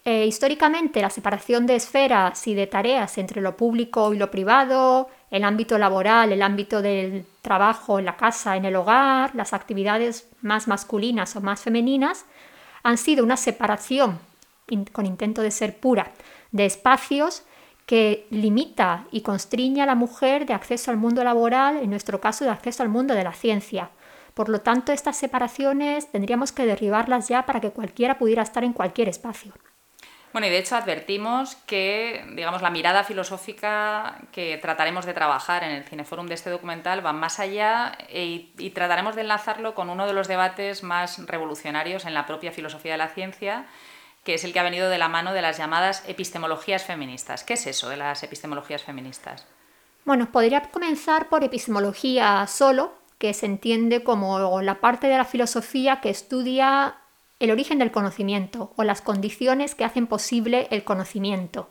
Eh, 0.06 0.28
históricamente, 0.28 1.02
la 1.02 1.10
separación 1.10 1.66
de 1.66 1.76
esferas 1.76 2.48
y 2.48 2.54
de 2.54 2.68
tareas 2.68 3.18
entre 3.18 3.42
lo 3.42 3.58
público 3.58 4.14
y 4.14 4.18
lo 4.18 4.30
privado, 4.30 5.10
el 5.32 5.44
ámbito 5.44 5.78
laboral, 5.80 6.32
el 6.32 6.42
ámbito 6.44 6.84
del 6.84 7.26
trabajo 7.42 7.98
en 7.98 8.06
la 8.06 8.16
casa, 8.16 8.56
en 8.56 8.66
el 8.66 8.76
hogar, 8.76 9.36
las 9.36 9.54
actividades 9.54 10.28
más 10.42 10.68
masculinas 10.68 11.36
o 11.36 11.42
más 11.42 11.62
femeninas, 11.62 12.26
han 12.84 12.98
sido 12.98 13.24
una 13.24 13.38
separación, 13.38 14.20
con 14.92 15.08
intento 15.08 15.42
de 15.42 15.52
ser 15.52 15.78
pura, 15.78 16.12
de 16.52 16.66
espacios 16.66 17.44
que 17.90 18.28
limita 18.30 19.08
y 19.10 19.22
constriña 19.22 19.86
a 19.86 19.88
la 19.88 19.96
mujer 19.96 20.46
de 20.46 20.54
acceso 20.54 20.92
al 20.92 20.98
mundo 20.98 21.24
laboral, 21.24 21.78
en 21.78 21.90
nuestro 21.90 22.22
caso 22.22 22.46
de 22.46 22.52
acceso 22.52 22.84
al 22.84 22.90
mundo 22.90 23.16
de 23.16 23.24
la 23.24 23.34
ciencia. 23.34 23.90
Por 24.36 24.48
lo 24.48 24.62
tanto, 24.62 24.92
estas 24.92 25.18
separaciones 25.18 26.12
tendríamos 26.12 26.52
que 26.52 26.68
derribarlas 26.68 27.30
ya 27.30 27.48
para 27.48 27.60
que 27.60 27.72
cualquiera 27.72 28.20
pudiera 28.20 28.44
estar 28.44 28.64
en 28.64 28.74
cualquier 28.74 29.10
espacio. 29.10 29.54
Bueno, 30.34 30.46
y 30.46 30.52
de 30.52 30.60
hecho 30.60 30.76
advertimos 30.76 31.56
que, 31.66 32.24
digamos, 32.36 32.62
la 32.62 32.70
mirada 32.70 33.04
filosófica 33.04 34.20
que 34.32 34.60
trataremos 34.62 35.08
de 35.08 35.16
trabajar 35.16 35.64
en 35.64 35.72
el 35.72 35.84
Cineforum 35.84 36.28
de 36.28 36.36
este 36.36 36.52
documental 36.52 37.04
va 37.04 37.12
más 37.12 37.40
allá 37.40 37.98
y, 38.14 38.54
y, 38.60 38.70
trataremos 38.70 39.16
de 39.16 39.22
enlazarlo 39.22 39.74
con 39.74 39.90
uno 39.90 40.06
de 40.06 40.14
los 40.14 40.28
debates 40.28 40.84
más 40.84 41.26
revolucionarios 41.26 42.06
en 42.06 42.14
la 42.14 42.28
propia 42.28 42.52
filosofía 42.52 42.92
de 42.92 43.00
la 43.00 43.08
ciencia, 43.08 43.66
que 44.24 44.34
es 44.34 44.44
el 44.44 44.54
que 44.54 44.60
ha 44.60 44.64
venido 44.64 44.90
de 44.90 44.98
la 44.98 45.10
mano 45.10 45.34
de 45.34 45.42
las 45.42 45.58
llamadas 45.58 46.04
epistemologías 46.08 46.84
feministas. 46.84 47.44
¿Qué 47.44 47.54
es 47.54 47.68
eso 47.68 47.90
de 47.90 47.98
las 47.98 48.24
epistemologías 48.24 48.84
feministas? 48.84 49.46
Bueno, 50.06 50.32
podría 50.32 50.62
comenzar 50.64 51.30
por 51.30 51.44
epistemología 51.44 52.46
solo, 52.48 52.94
que 53.18 53.34
se 53.34 53.46
entiende 53.46 54.04
como 54.04 54.62
la 54.62 54.80
parte 54.80 55.08
de 55.08 55.18
la 55.18 55.26
filosofía 55.26 56.00
que 56.02 56.10
estudia 56.10 56.96
el 57.40 57.52
origen 57.52 57.80
del 57.80 57.92
conocimiento 57.92 58.74
o 58.76 58.84
las 58.84 59.02
condiciones 59.02 59.76
que 59.76 59.86
hacen 59.86 60.08
posible 60.08 60.68
el 60.72 60.84
conocimiento. 60.84 61.70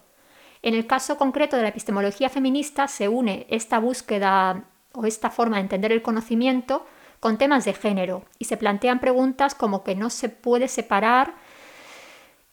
En 0.63 0.75
el 0.75 0.87
caso 0.87 1.17
concreto 1.17 1.57
de 1.57 1.63
la 1.63 1.69
epistemología 1.69 2.29
feminista 2.29 2.89
se 2.89 3.09
une 3.09 3.47
esta 3.49 3.79
búsqueda 3.79 4.65
o 4.93 5.07
esta 5.07 5.31
forma 5.31 5.57
de 5.57 5.63
entender 5.63 5.93
el 5.93 6.03
conocimiento 6.03 6.87
con 7.21 7.39
temas 7.39 7.65
de 7.65 7.75
género 7.75 8.25
y 8.39 8.47
se 8.47 8.57
plantean 8.57 9.01
preguntas 9.01 9.55
como 9.55 9.85
que 9.85 9.95
no 9.95 10.11
se 10.11 10.29
puede 10.29 10.69
separar 10.69 11.35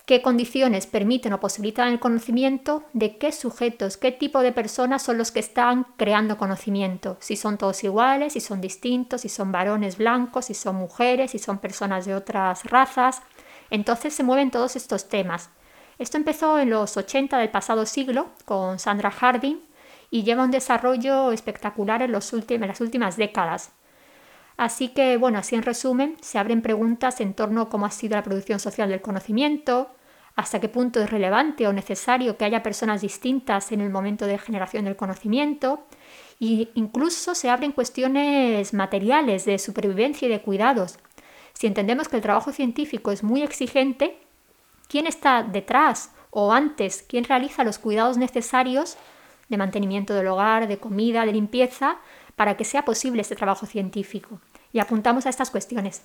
qué 0.06 0.22
condiciones 0.22 0.86
permiten 0.86 1.34
o 1.34 1.40
posibilitan 1.40 1.92
el 1.92 2.00
conocimiento, 2.00 2.84
de 2.94 3.18
qué 3.18 3.32
sujetos, 3.32 3.98
qué 3.98 4.12
tipo 4.12 4.42
de 4.42 4.52
personas 4.52 5.02
son 5.02 5.18
los 5.18 5.32
que 5.32 5.40
están 5.40 5.88
creando 5.98 6.38
conocimiento, 6.38 7.18
si 7.20 7.36
son 7.36 7.58
todos 7.58 7.84
iguales, 7.84 8.34
si 8.34 8.40
son 8.40 8.62
distintos, 8.62 9.22
si 9.22 9.30
son 9.30 9.52
varones 9.52 9.98
blancos, 9.98 10.46
si 10.46 10.54
son 10.54 10.76
mujeres, 10.76 11.32
si 11.32 11.40
son 11.40 11.58
personas 11.58 12.06
de 12.06 12.14
otras 12.14 12.64
razas. 12.66 13.22
Entonces 13.72 14.14
se 14.14 14.24
mueven 14.24 14.52
todos 14.52 14.76
estos 14.76 15.10
temas. 15.10 15.50
Esto 15.98 16.18
empezó 16.18 16.60
en 16.60 16.70
los 16.70 16.98
80 16.98 17.40
del 17.40 17.50
pasado 17.50 17.86
siglo 17.86 18.28
con 18.46 18.78
Sandra 18.78 19.10
Harding 19.10 19.58
y 20.12 20.24
lleva 20.24 20.44
un 20.44 20.52
desarrollo 20.52 21.32
espectacular 21.32 22.04
en, 22.04 22.12
los 22.12 22.32
las 22.32 22.82
últimas 22.82 23.18
décadas. 23.18 23.72
Así 24.58 24.90
que, 24.90 25.18
bueno, 25.18 25.40
así 25.40 25.56
en 25.56 25.64
resumen, 25.64 26.16
se 26.22 26.38
abren 26.38 26.62
preguntas 26.62 27.20
en 27.20 27.34
torno 27.34 27.62
a 27.62 27.70
cómo 27.70 27.86
ha 27.86 27.92
sido 27.92 28.16
la 28.16 28.24
producción 28.24 28.60
social 28.60 28.90
del 28.90 29.02
conocimiento, 29.02 29.90
hasta 30.36 30.60
qué 30.60 30.68
punto 30.70 31.01
es 31.01 31.10
relevante 31.10 31.68
o 31.68 31.74
necesario 31.74 32.38
que 32.38 32.46
haya 32.46 32.63
personas 32.63 33.01
distintas 33.01 33.72
en 33.72 33.82
el 33.82 33.89
momento 33.89 34.25
de 34.25 34.38
generación 34.38 34.86
del 34.86 34.96
conocimiento, 34.96 35.86
e 36.42 36.70
incluso 36.75 37.36
se 37.36 37.50
abren 37.50 37.72
cuestiones 37.72 38.74
materiales 38.74 39.46
de 39.46 39.58
supervivencia 39.58 40.27
y 40.27 40.32
de 40.32 40.42
cuidados. 40.42 41.00
Si 41.54 41.68
entendemos 41.68 42.10
que 42.10 42.18
el 42.18 42.22
trabajo 42.22 42.51
científico 42.51 43.12
es 43.12 43.24
muy 43.24 43.44
exigente, 43.44 44.18
¿quién 44.89 45.08
está 45.08 45.44
detrás 45.44 46.12
o 46.32 46.51
antes? 46.51 47.06
¿Quién 47.08 47.24
realiza 47.24 47.63
los 47.63 47.80
cuidados 47.80 48.18
necesarios 48.18 48.98
de 49.50 49.58
mantenimiento 49.58 50.13
del 50.13 50.27
hogar, 50.27 50.68
de 50.68 50.77
comida, 50.77 51.25
de 51.25 51.34
limpieza, 51.34 51.98
para 52.36 52.58
que 52.58 52.65
sea 52.65 52.84
posible 52.84 53.22
este 53.22 53.36
trabajo 53.36 53.65
científico. 53.65 54.42
Y 54.74 54.80
apuntamos 54.80 55.25
a 55.25 55.30
estas 55.30 55.51
cuestiones. 55.51 56.04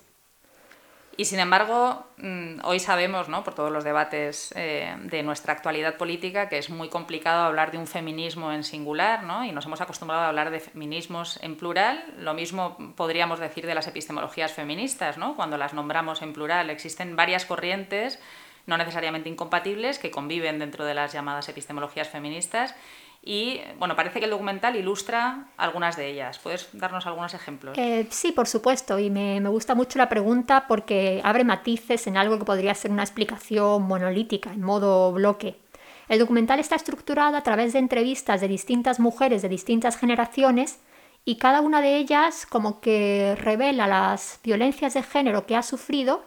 Y 1.17 1.27
sin 1.27 1.39
embargo, 1.39 2.07
mm, 2.19 2.61
hoy 2.65 2.81
sabemos, 2.81 3.29
¿no? 3.29 3.45
por 3.45 3.55
todos 3.55 3.71
los 3.71 3.85
debates 3.85 4.55
eh, 4.57 4.97
de 5.05 5.23
nuestra 5.23 5.53
actualidad 5.53 5.97
política, 5.97 6.49
que 6.49 6.57
es 6.57 6.71
muy 6.71 6.89
complicado 6.89 7.45
hablar 7.45 7.73
de 7.73 7.79
un 7.79 7.87
feminismo 7.87 8.53
en 8.53 8.65
singular, 8.65 9.25
¿no? 9.25 9.45
y 9.45 9.53
nos 9.53 9.67
hemos 9.67 9.81
acostumbrado 9.81 10.23
a 10.23 10.29
hablar 10.29 10.51
de 10.51 10.61
feminismos 10.61 11.39
en 11.43 11.57
plural. 11.57 12.03
Lo 12.19 12.33
mismo 12.33 12.95
podríamos 12.97 13.39
decir 13.39 13.67
de 13.67 13.75
las 13.75 13.87
epistemologías 13.87 14.53
feministas, 14.53 15.19
¿no? 15.19 15.37
cuando 15.37 15.59
las 15.59 15.75
nombramos 15.75 16.23
en 16.23 16.33
plural. 16.33 16.71
Existen 16.71 17.17
varias 17.17 17.45
corrientes, 17.45 18.19
no 18.67 18.79
necesariamente 18.79 19.29
incompatibles, 19.29 19.99
que 19.99 20.11
conviven 20.11 20.59
dentro 20.59 20.85
de 20.85 20.95
las 20.95 21.13
llamadas 21.13 21.49
epistemologías 21.49 22.09
feministas 22.09 22.75
y 23.23 23.61
bueno, 23.79 23.97
parece 23.97 24.19
que 24.19 24.25
el 24.25 24.31
documental 24.31 24.77
ilustra 24.77 25.49
algunas 25.59 25.97
de 25.97 26.09
ellas. 26.09 26.39
¿Puedes 26.39 26.69
darnos 26.73 27.07
algunos 27.07 27.35
ejemplos? 27.35 27.77
Eh, 27.77 28.07
sí, 28.11 28.33
por 28.33 28.49
supuesto, 28.49 28.99
y 28.99 29.11
me, 29.11 29.41
gusta 29.49 29.75
mucho 29.75 29.99
la 29.99 30.09
pregunta 30.09 30.67
porque 30.67 31.21
abre 31.23 31.45
matices 31.45 32.07
en 32.07 32.17
algo 32.17 32.39
que 32.39 32.47
podría 32.47 32.75
ser 32.75 32.91
una 32.91 33.03
explicación 33.03 33.83
monolítica, 33.83 34.53
en 34.53 34.63
modo 34.63 35.13
bloque. 35.13 35.61
El 36.09 36.19
documental 36.19 36.61
está 36.61 36.77
estructurado 36.77 37.37
a 37.37 37.43
través 37.43 37.75
de 37.75 37.79
entrevistas 37.79 38.41
de 38.41 38.49
distintas 38.49 38.99
mujeres 38.99 39.43
de 39.43 39.49
distintas 39.49 39.97
generaciones 39.97 40.81
y 41.25 41.37
cada 41.37 41.61
una 41.61 41.83
de 41.83 41.99
ellas 41.99 42.47
como 42.47 42.81
que 42.81 43.37
revela 43.39 43.87
las 43.87 44.41
violencias 44.43 44.95
de 44.95 45.03
género 45.03 45.47
que 45.47 45.57
ha 45.57 45.63
sufrido 45.63 46.25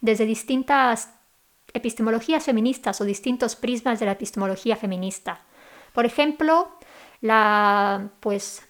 desde 0.00 0.24
distintas 0.24 1.10
epistemologías 1.74 2.44
feministas 2.44 3.00
o 3.00 3.04
distintos 3.04 3.54
prismas 3.56 4.00
de 4.00 4.06
la 4.06 4.12
epistemología 4.12 4.74
feminista. 4.74 5.42
Por 5.92 6.06
ejemplo, 6.06 6.68
pues, 8.20 8.62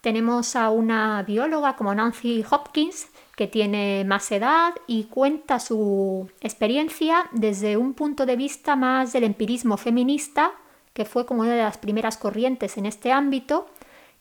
tenemos 0.00 0.56
a 0.56 0.70
una 0.70 1.22
bióloga 1.22 1.76
como 1.76 1.94
Nancy 1.94 2.44
Hopkins 2.50 3.08
que 3.36 3.46
tiene 3.46 4.04
más 4.04 4.32
edad 4.32 4.74
y 4.86 5.04
cuenta 5.04 5.60
su 5.60 6.28
experiencia 6.40 7.28
desde 7.32 7.76
un 7.76 7.94
punto 7.94 8.26
de 8.26 8.34
vista 8.34 8.74
más 8.74 9.12
del 9.12 9.24
empirismo 9.24 9.76
feminista, 9.76 10.52
que 10.92 11.04
fue 11.04 11.24
como 11.24 11.42
una 11.42 11.54
de 11.54 11.62
las 11.62 11.78
primeras 11.78 12.16
corrientes 12.16 12.76
en 12.78 12.86
este 12.86 13.12
ámbito, 13.12 13.66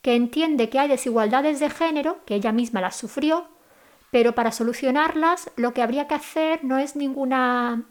que 0.03 0.13
entiende 0.15 0.69
que 0.69 0.77
hay 0.77 0.88
desigualdades 0.88 1.60
de 1.60 1.72
género, 1.72 2.19
que 2.25 2.36
ella 2.36 2.51
misma 2.51 2.79
las 2.79 2.96
sufrió, 2.96 3.48
pero 4.12 4.36
para 4.36 4.51
solucionarlas 4.51 5.50
lo 5.55 5.74
que 5.74 5.81
habría 5.81 6.07
que 6.07 6.13
hacer 6.13 6.63
no 6.63 6.77
es 6.77 6.96
ninguna 6.96 7.86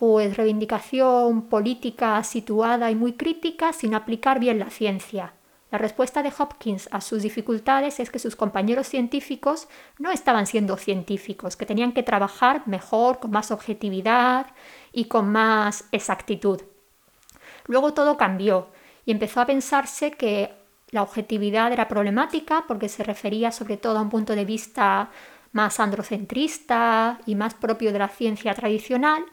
pues 0.00 0.34
reivindicación 0.38 1.42
política 1.42 2.24
situada 2.24 2.90
y 2.90 2.94
muy 2.94 3.12
crítica 3.12 3.74
sin 3.74 3.94
aplicar 3.94 4.40
bien 4.40 4.58
la 4.58 4.70
ciencia. 4.70 5.34
La 5.70 5.76
respuesta 5.76 6.22
de 6.22 6.32
Hopkins 6.38 6.88
a 6.90 7.02
sus 7.02 7.22
dificultades 7.22 8.00
es 8.00 8.08
que 8.08 8.18
sus 8.18 8.34
compañeros 8.34 8.86
científicos 8.86 9.68
no 9.98 10.10
estaban 10.10 10.46
siendo 10.46 10.78
científicos, 10.78 11.54
que 11.54 11.66
tenían 11.66 11.92
que 11.92 12.02
trabajar 12.02 12.66
mejor, 12.66 13.18
con 13.18 13.30
más 13.30 13.50
objetividad 13.50 14.46
y 14.90 15.04
con 15.04 15.30
más 15.30 15.84
exactitud. 15.92 16.62
Luego 17.66 17.92
todo 17.92 18.16
cambió 18.16 18.68
y 19.04 19.10
empezó 19.10 19.42
a 19.42 19.46
pensarse 19.46 20.12
que 20.12 20.50
la 20.92 21.02
objetividad 21.02 21.74
era 21.74 21.88
problemática 21.88 22.64
porque 22.66 22.88
se 22.88 23.04
refería 23.04 23.52
sobre 23.52 23.76
todo 23.76 23.98
a 23.98 24.02
un 24.02 24.08
punto 24.08 24.34
de 24.34 24.46
vista 24.46 25.10
más 25.52 25.78
androcentrista 25.78 27.20
y 27.26 27.34
más 27.34 27.52
propio 27.52 27.92
de 27.92 27.98
la 27.98 28.08
ciencia 28.08 28.54
tradicional 28.54 29.26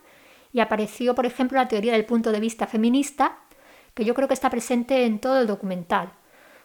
y 0.53 0.59
apareció, 0.59 1.15
por 1.15 1.25
ejemplo, 1.25 1.57
la 1.57 1.67
teoría 1.67 1.93
del 1.93 2.05
punto 2.05 2.31
de 2.31 2.39
vista 2.39 2.67
feminista, 2.67 3.39
que 3.93 4.05
yo 4.05 4.13
creo 4.13 4.27
que 4.27 4.33
está 4.33 4.49
presente 4.49 5.05
en 5.05 5.19
todo 5.19 5.39
el 5.39 5.47
documental, 5.47 6.11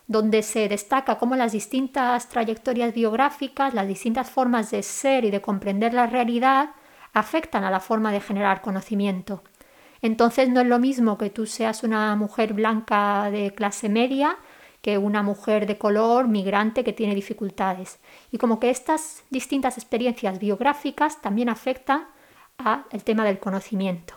donde 0.07 0.43
se 0.43 0.69
destaca 0.69 1.19
cómo 1.19 1.37
las 1.37 1.53
distintas 1.53 2.29
trayectorias 2.29 2.93
biográficas, 2.95 3.75
las 3.75 3.89
distintas 3.89 4.31
formas 4.31 4.71
de 4.71 4.83
ser 4.83 5.25
y 5.25 5.31
de 5.31 5.41
comprender 5.41 5.95
la 5.95 6.07
realidad 6.07 6.71
afectan 7.13 7.65
a 7.65 7.71
la 7.71 7.81
forma 7.81 8.13
de 8.13 8.21
generar 8.21 8.61
conocimiento. 8.61 9.43
Entonces 10.03 10.49
no 10.49 10.61
es 10.61 10.67
lo 10.67 10.79
mismo 10.79 11.17
que 11.17 11.31
tú 11.31 11.47
seas 11.47 11.85
una 11.85 12.17
mujer 12.17 12.55
blanca 12.55 13.31
de 13.31 13.55
clase 13.55 13.89
media 13.89 14.37
que 14.83 14.99
una 14.99 15.23
mujer 15.23 15.67
de 15.67 15.79
color 15.79 16.27
migrante 16.27 16.83
que 16.83 16.93
tiene 16.93 17.15
dificultades. 17.15 18.01
Y 18.33 18.39
como 18.39 18.59
que 18.59 18.69
estas 18.69 19.23
distintas 19.31 19.79
experiencias 19.79 20.41
biográficas 20.41 21.23
también 21.23 21.49
afectan 21.49 22.09
el 22.91 23.05
tema 23.05 23.25
del 23.25 23.39
conocimiento. 23.39 24.15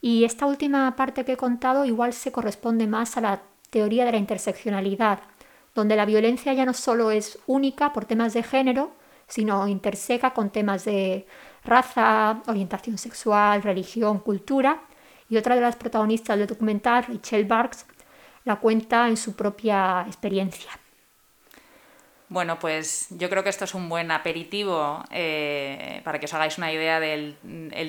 Y 0.00 0.24
esta 0.24 0.46
última 0.46 0.94
parte 0.96 1.24
que 1.24 1.32
he 1.32 1.36
contado 1.36 1.84
igual 1.84 2.12
se 2.12 2.32
corresponde 2.32 2.86
más 2.86 3.16
a 3.16 3.20
la 3.20 3.42
teoría 3.70 4.04
de 4.04 4.12
la 4.12 4.18
interseccionalidad, 4.18 5.20
donde 5.74 5.96
la 5.96 6.04
violencia 6.04 6.52
ya 6.52 6.66
no 6.66 6.74
solo 6.74 7.10
es 7.10 7.38
única 7.46 7.92
por 7.92 8.04
temas 8.04 8.34
de 8.34 8.42
género, 8.42 8.92
sino 9.28 9.66
interseca 9.68 10.34
con 10.34 10.50
temas 10.50 10.84
de 10.84 11.26
raza, 11.64 12.42
orientación 12.46 12.98
sexual, 12.98 13.62
religión, 13.62 14.18
cultura. 14.18 14.82
Y 15.30 15.38
otra 15.38 15.54
de 15.54 15.62
las 15.62 15.76
protagonistas 15.76 16.36
del 16.36 16.48
documental, 16.48 17.04
Rachel 17.04 17.46
Barks, 17.46 17.86
la 18.44 18.56
cuenta 18.56 19.08
en 19.08 19.16
su 19.16 19.34
propia 19.34 20.04
experiencia. 20.06 20.81
Bueno, 22.32 22.58
pues 22.58 23.08
yo 23.10 23.28
creo 23.28 23.44
que 23.44 23.50
esto 23.50 23.66
es 23.66 23.74
un 23.74 23.90
buen 23.90 24.10
aperitivo 24.10 25.04
eh, 25.10 26.00
para 26.02 26.18
que 26.18 26.24
os 26.24 26.32
hagáis 26.32 26.56
una 26.56 26.72
idea 26.72 26.98
del 26.98 27.36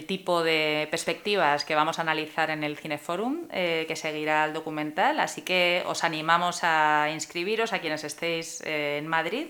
tipo 0.06 0.44
de 0.44 0.90
perspectivas 0.92 1.64
que 1.64 1.76
vamos 1.76 1.98
a 1.98 2.02
analizar 2.02 2.50
en 2.50 2.66
el 2.66 2.76
Cineforum, 2.76 3.48
eh, 3.54 3.86
que 3.88 3.96
seguirá 3.96 4.44
el 4.44 4.52
documental. 4.52 5.22
Así 5.22 5.44
que 5.44 5.82
os 5.86 6.04
animamos 6.04 6.60
a 6.64 7.08
inscribiros 7.14 7.72
a 7.72 7.80
quienes 7.80 8.04
estéis 8.04 8.60
eh, 8.66 8.98
en 8.98 9.08
Madrid. 9.08 9.48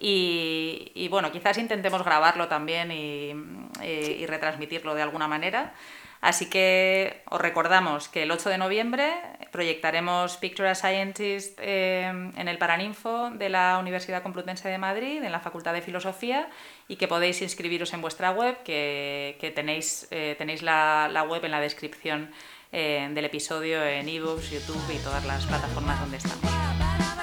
Y, 0.00 1.08
bueno, 1.10 1.32
quizás 1.32 1.58
intentemos 1.58 2.04
grabarlo 2.04 2.46
también 2.46 2.92
y 2.92 4.24
retransmitirlo 4.24 4.94
de 4.94 5.02
alguna 5.02 5.26
manera. 5.26 5.74
Así 6.20 6.50
que 6.50 7.22
os 7.30 7.40
recordamos 7.40 8.08
que 8.08 8.24
el 8.24 8.30
8 8.30 8.50
de 8.50 8.58
noviembre 8.58 9.12
proyectaremos 9.52 10.36
Picture 10.36 10.68
a 10.68 10.74
Scientist 10.74 11.58
eh, 11.62 12.06
en 12.08 12.48
el 12.48 12.58
Paraninfo 12.58 13.30
de 13.30 13.48
la 13.48 13.78
Universidad 13.78 14.22
Complutense 14.22 14.68
de 14.68 14.78
Madrid, 14.78 15.22
en 15.22 15.30
la 15.30 15.40
Facultad 15.40 15.72
de 15.72 15.80
Filosofía, 15.80 16.48
y 16.88 16.96
que 16.96 17.06
podéis 17.06 17.40
inscribiros 17.40 17.92
en 17.92 18.00
vuestra 18.02 18.32
web, 18.32 18.62
que, 18.64 19.36
que 19.40 19.50
tenéis, 19.52 20.08
eh, 20.10 20.34
tenéis 20.36 20.62
la, 20.62 21.08
la, 21.10 21.22
web 21.22 21.44
en 21.44 21.52
la 21.52 21.60
descripción 21.60 22.30
eh, 22.72 23.08
del 23.12 23.24
episodio 23.24 23.84
en 23.84 24.08
ebooks, 24.08 24.50
YouTube 24.50 24.94
y 24.94 24.98
todas 24.98 25.24
las 25.24 25.46
plataformas 25.46 26.00
donde 26.00 26.16
estamos. 26.16 26.50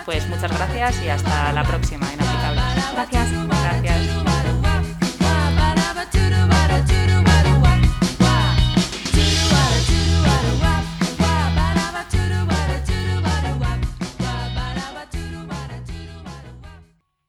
Pues 0.05 0.27
muchas 0.27 0.55
gracias 0.55 1.03
y 1.03 1.09
hasta 1.09 1.51
la 1.51 1.63
próxima, 1.63 2.07
Gracias. 2.93 3.31
Gracias. 3.63 4.25